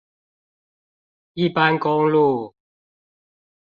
[1.35, 2.55] 一般公路